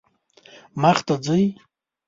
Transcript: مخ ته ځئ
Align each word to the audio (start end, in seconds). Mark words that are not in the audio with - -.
مخ 0.81 0.97
ته 1.05 1.13
ځئ 1.25 1.43